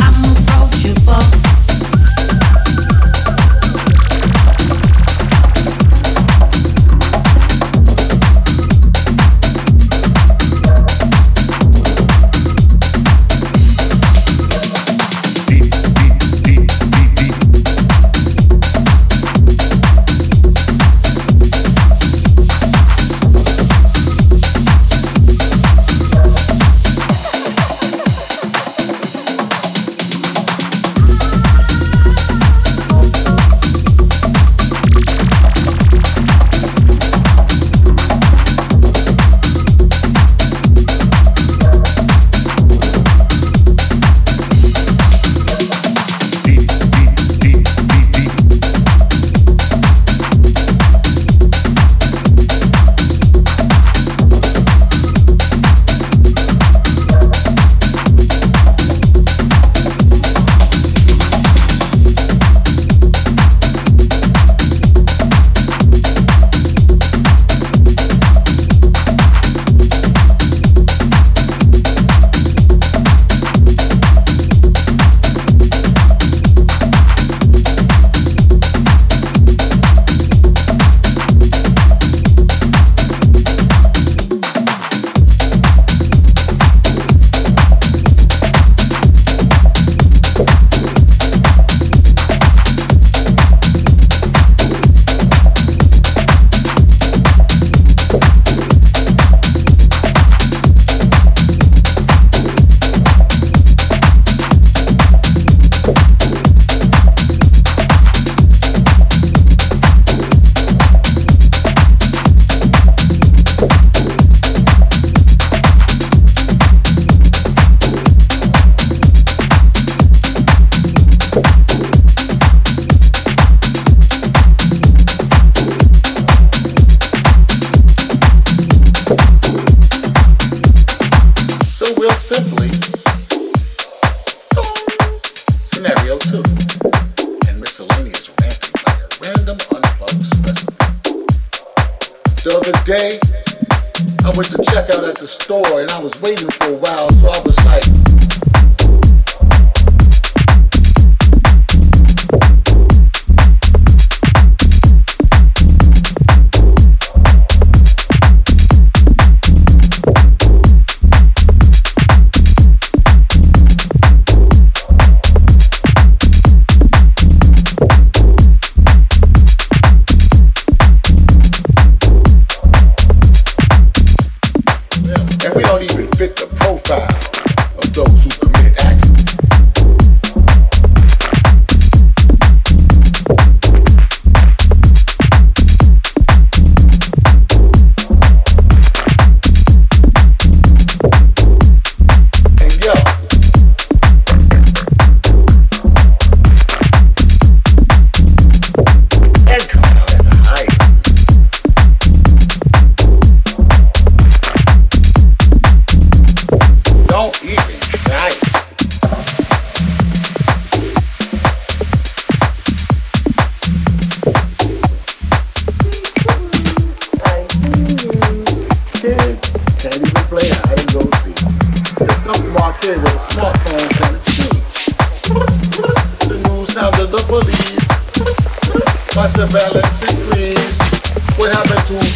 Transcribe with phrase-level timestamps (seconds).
[0.00, 1.49] I'm approachable.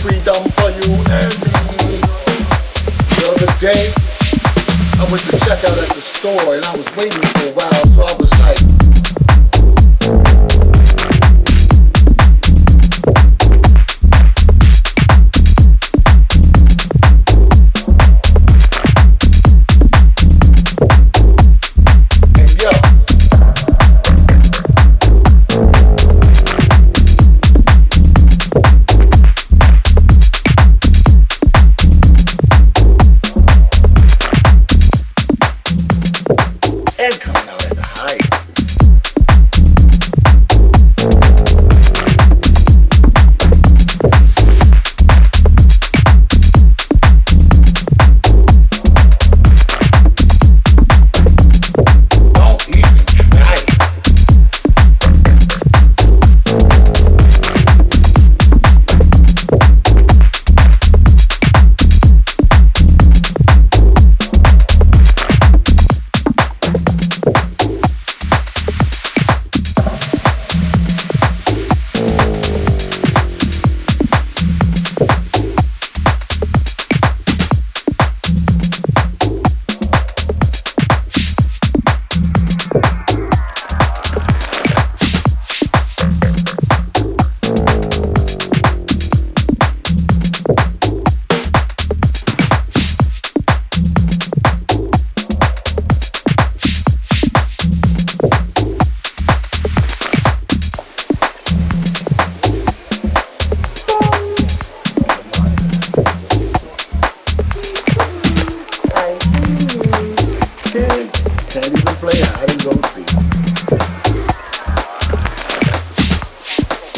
[0.00, 1.34] freedom for you and
[1.84, 2.00] me.
[3.16, 3.92] The other day,
[4.98, 7.86] I went to check out at the store and I was waiting for a while,
[7.86, 8.73] so I was like,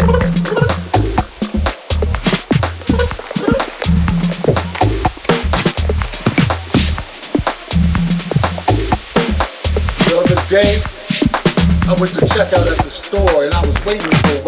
[0.07, 0.13] The
[10.15, 10.79] other day,
[11.89, 14.46] I went to check out at the store and I was waiting for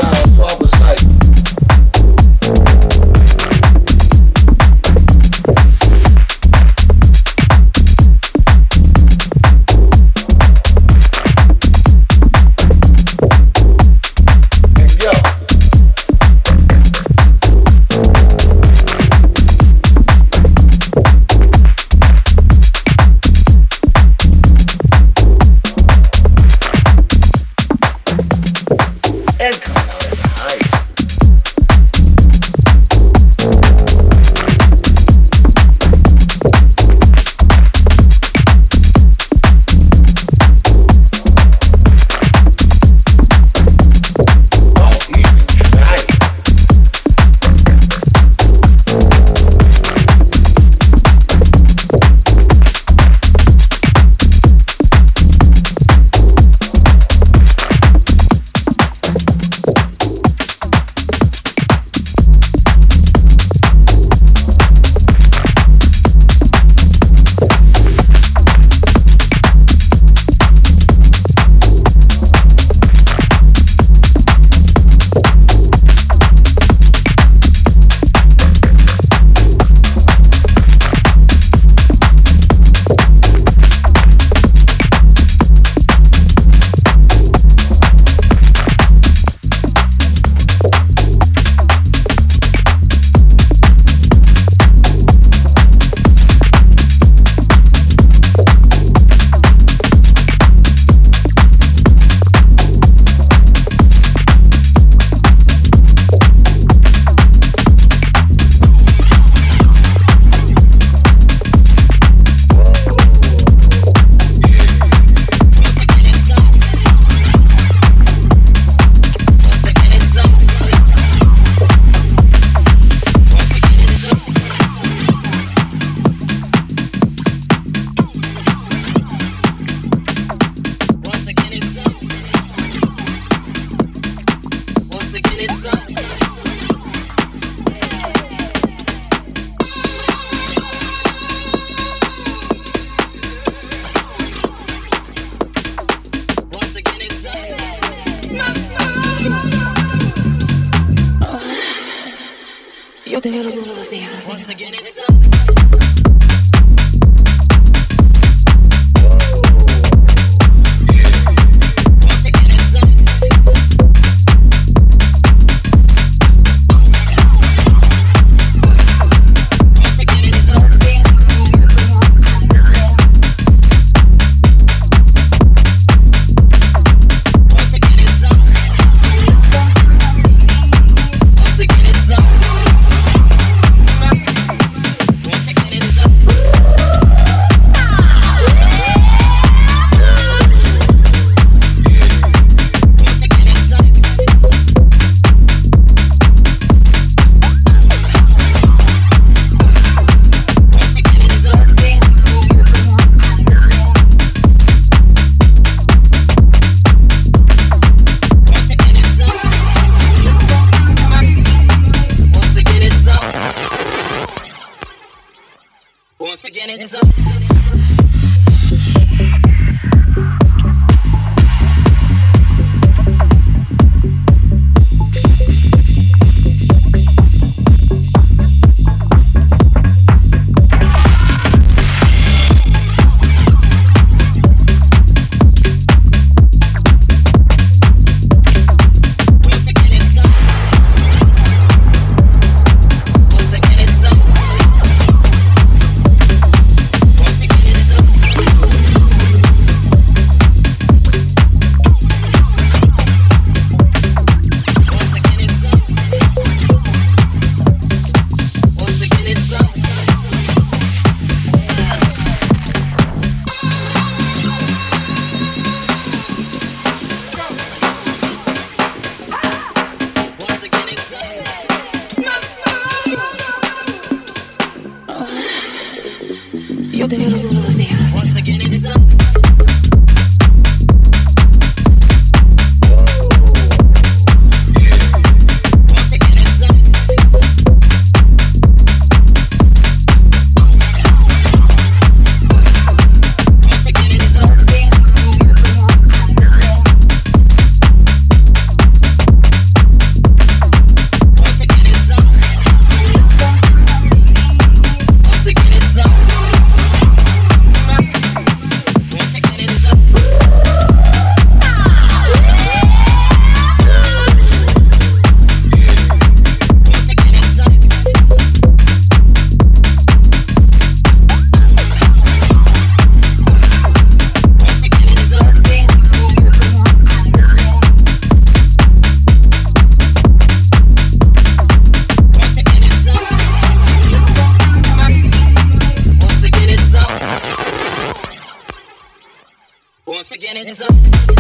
[340.49, 341.38] and it's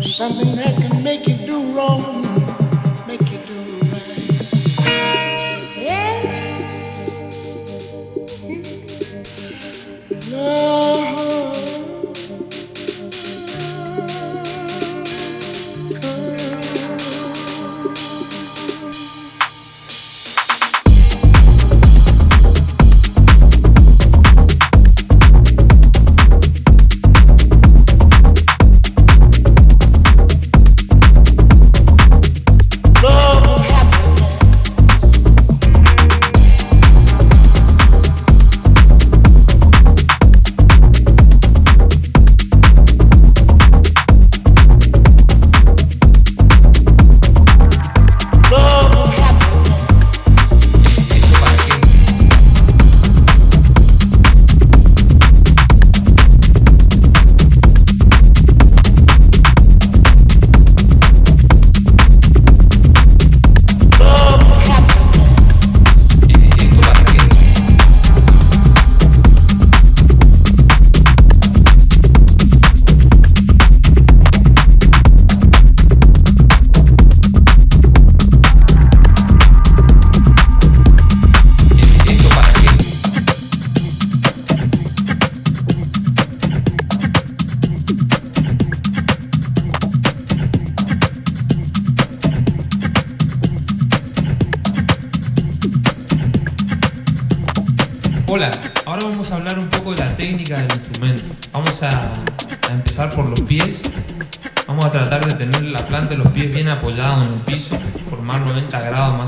[0.00, 1.33] Something that can make you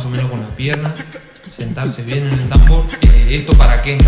[0.08, 1.02] menos con las piernas,
[1.50, 2.84] sentarse bien en el tambor.
[3.02, 3.98] Eh, ¿Esto para qué?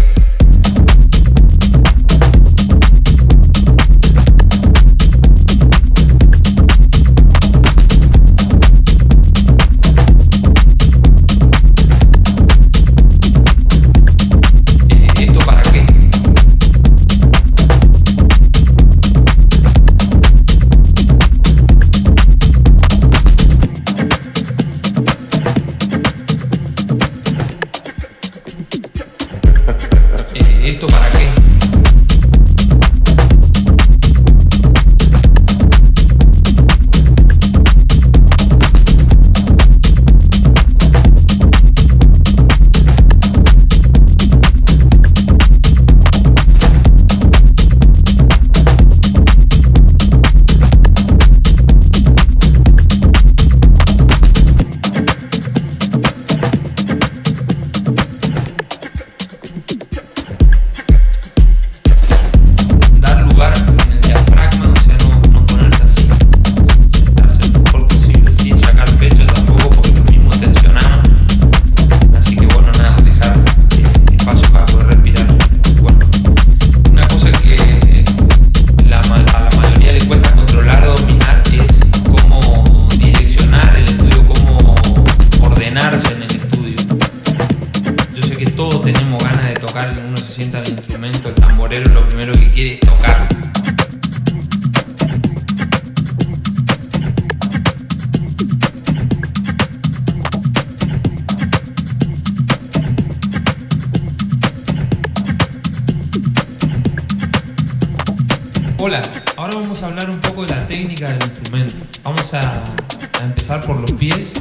[112.58, 114.32] A, empezar por los pies.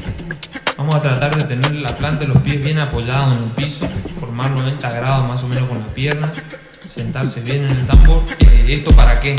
[0.78, 3.88] Vamos a tratar de tener la planta de los pies bien apoyados en el piso,
[4.20, 6.32] formar 90 grados más o menos con la pierna,
[6.88, 8.24] sentarse bien en el tambor.
[8.40, 9.36] Eh, ¿Esto para qué?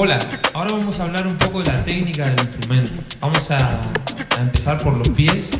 [0.00, 0.16] Hola,
[0.54, 2.92] ahora vamos a hablar un poco de la técnica del instrumento.
[3.20, 3.80] Vamos a,
[4.40, 5.50] empezar por los pies.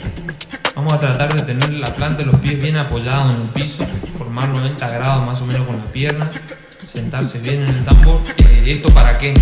[0.77, 3.85] Vamos a tratar de tener la planta de los pies bien apoyados en el piso,
[4.17, 6.31] formar 90 grados más o menos con la pierna,
[6.87, 8.21] sentarse bien en el tambor.
[8.37, 9.35] Eh, ¿Esto para qué?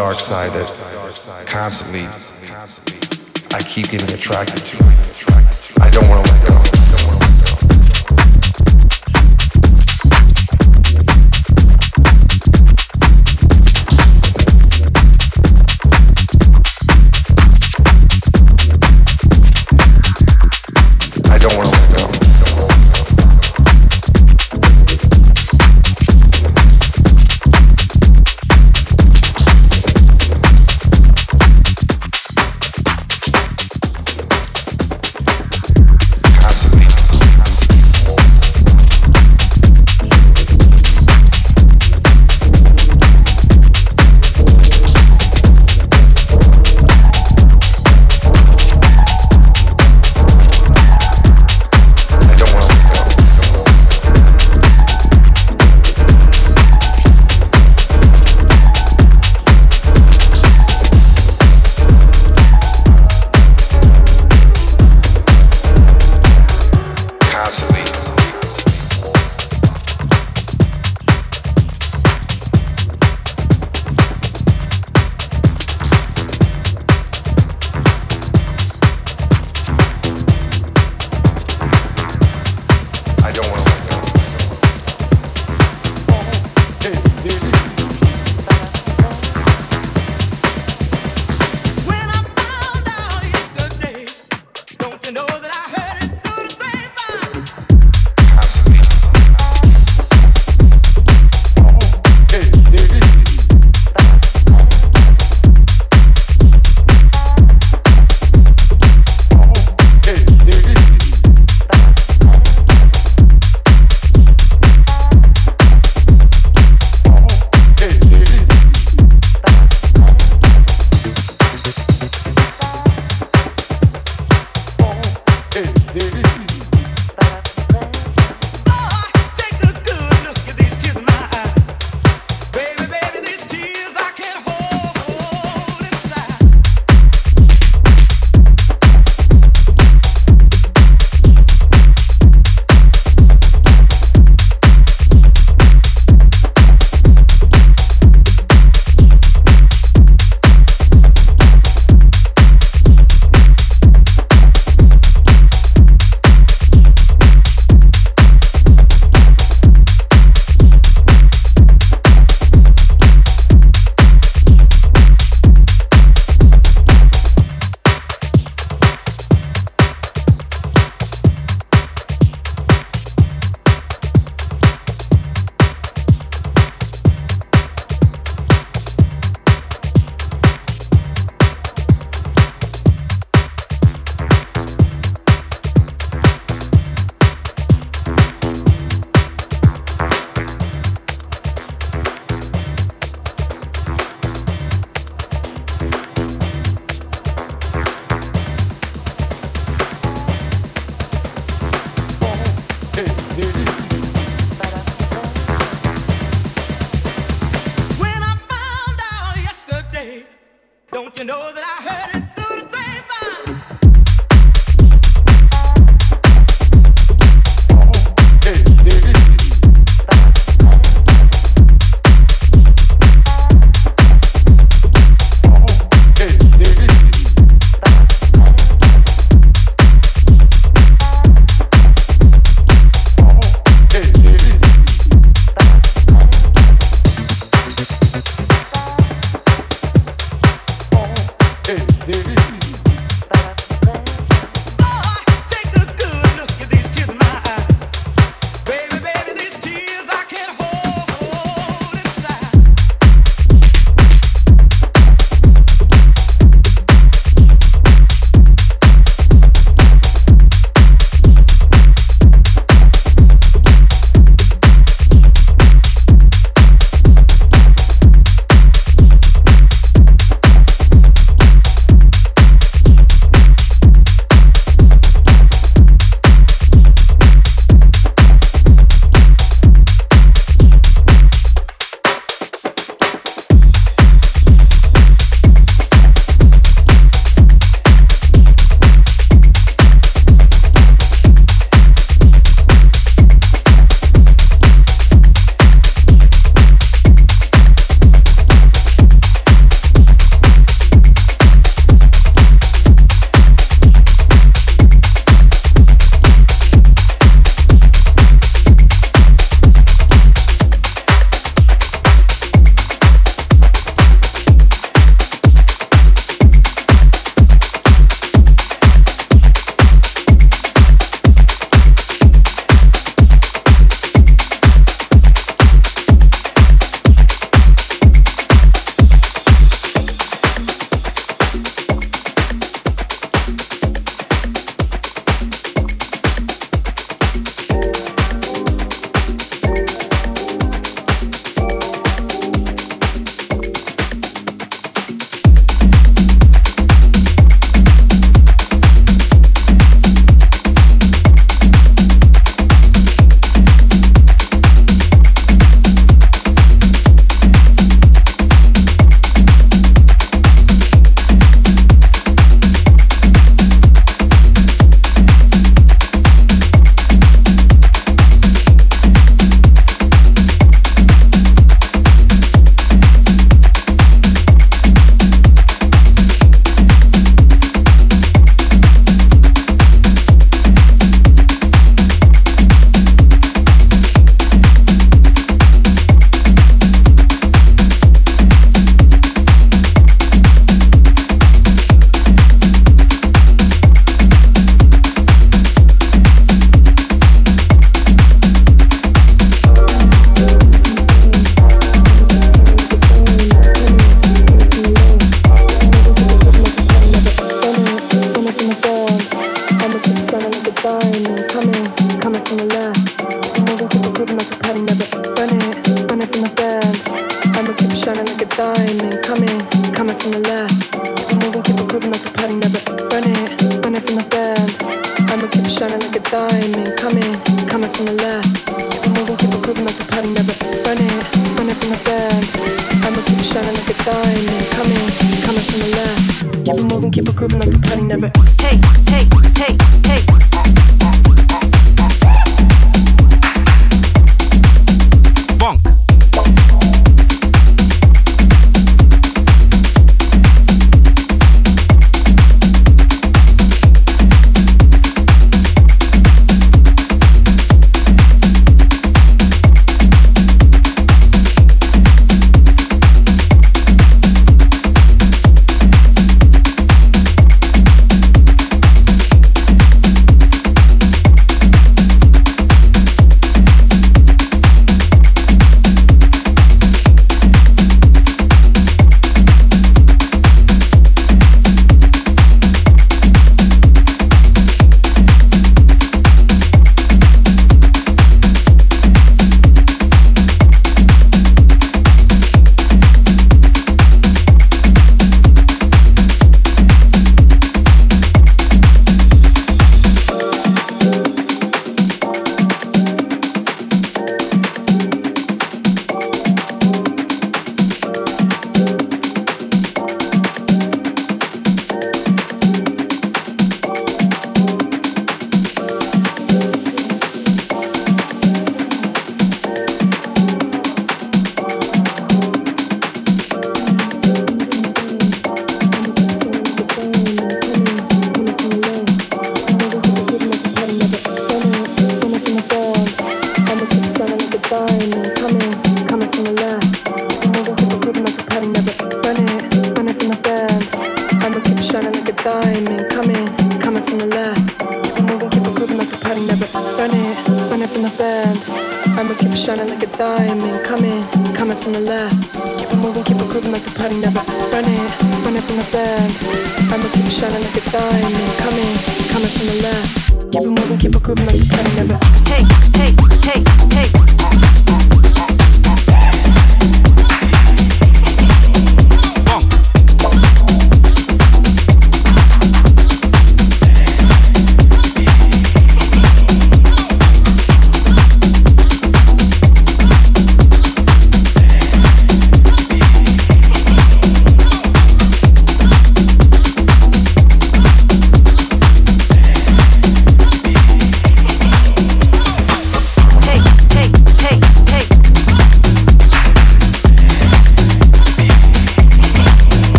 [0.00, 2.06] Dark side that constantly
[3.52, 5.09] I keep getting attracted to.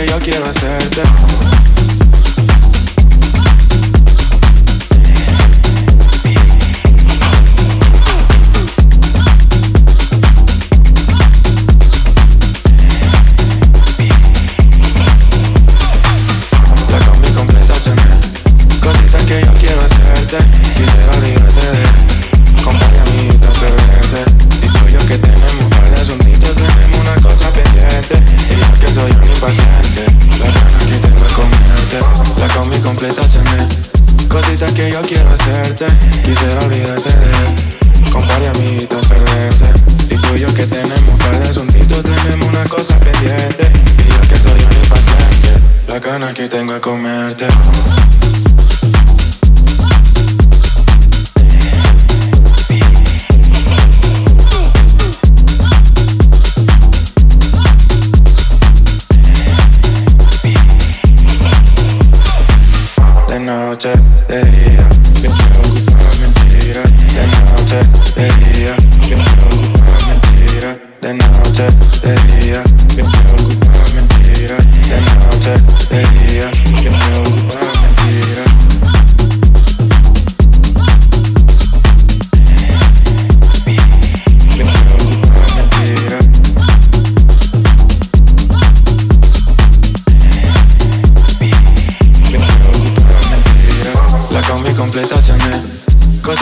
[0.00, 0.79] Que yo quiero hacerte.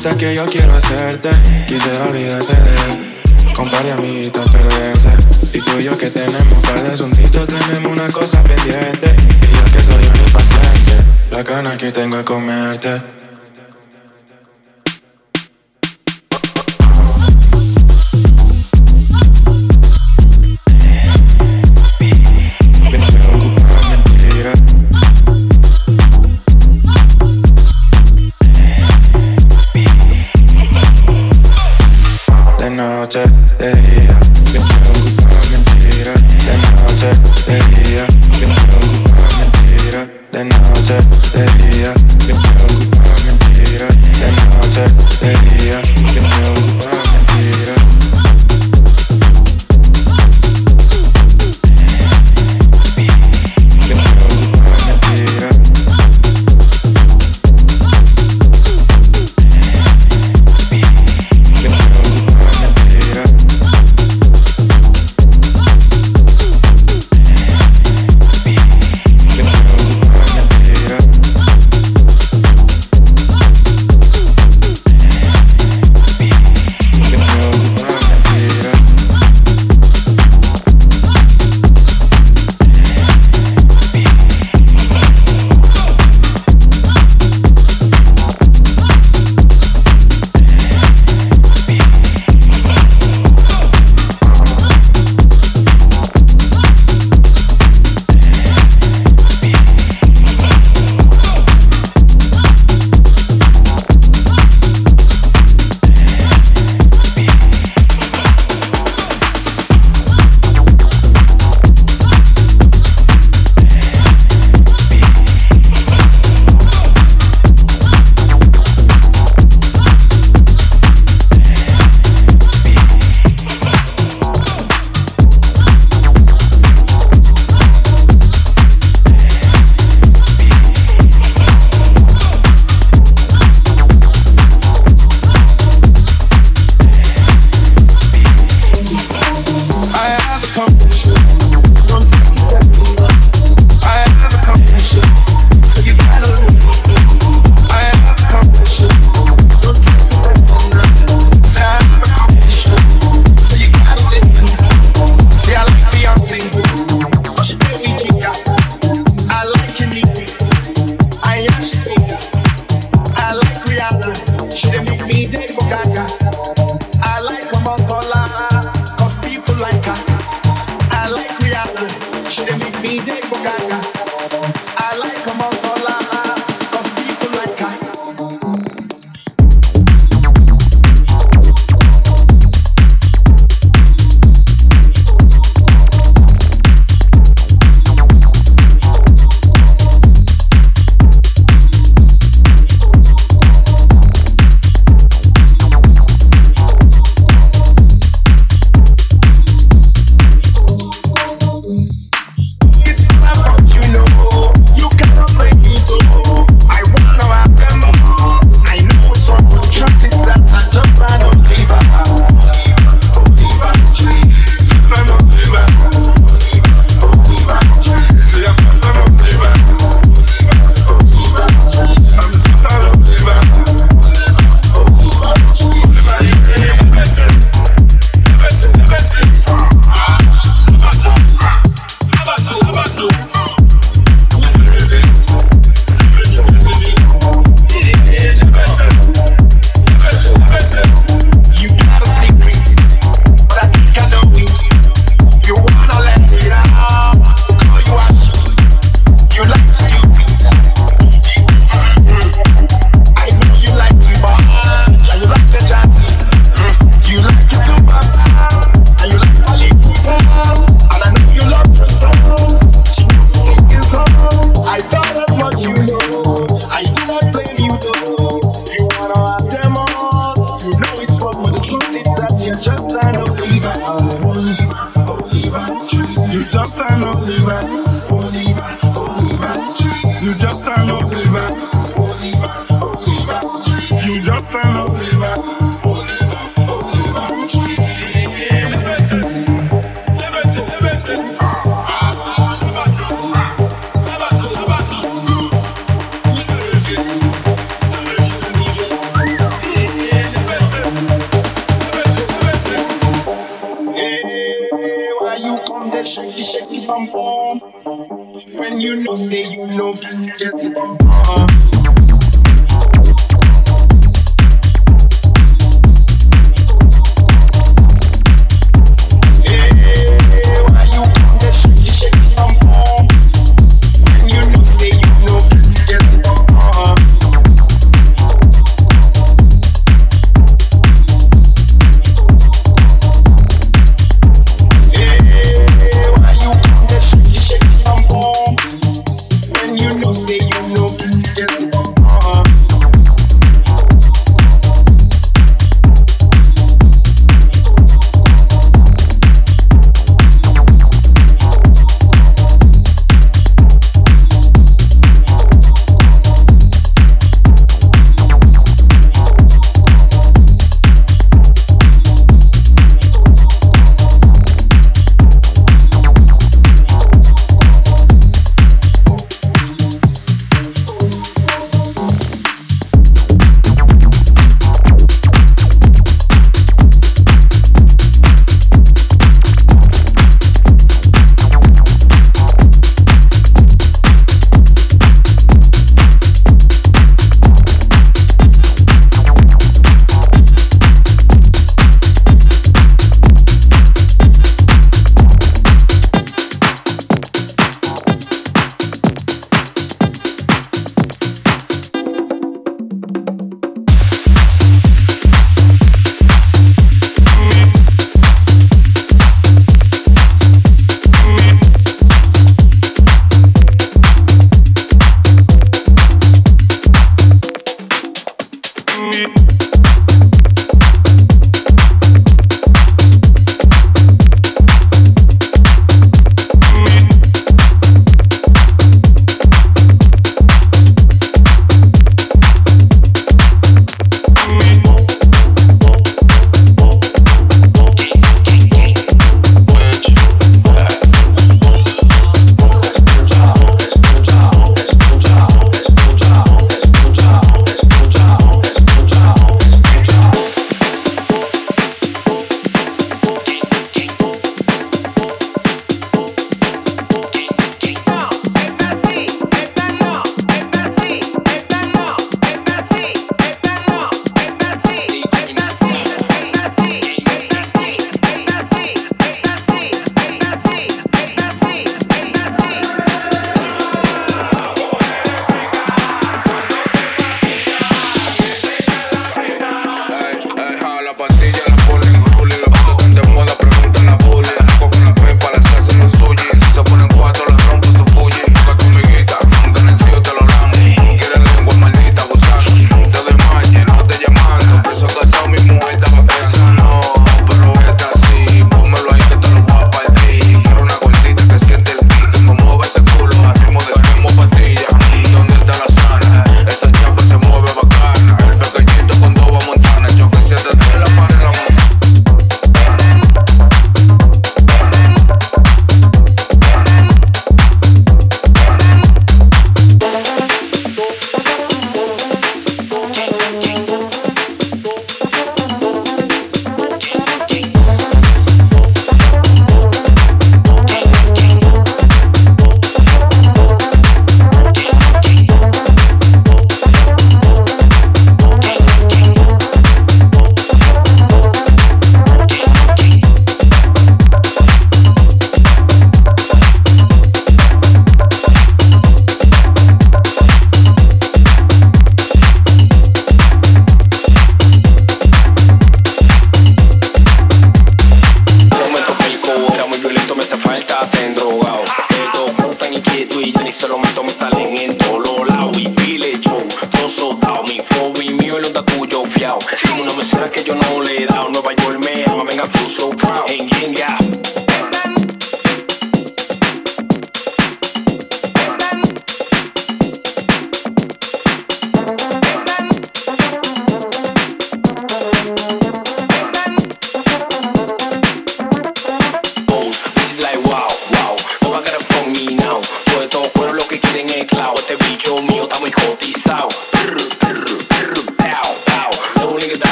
[0.00, 1.28] Que yo quiero hacerte.
[1.66, 3.52] Quisiera olvidarse de él.
[3.54, 5.10] Compare amiguitos perderse.
[5.52, 9.14] Y tú y yo que tenemos par de asuntitos, tenemos una cosa pendiente.
[9.42, 11.04] Y yo que soy un impaciente.
[11.30, 13.02] La gana que tengo de comerte.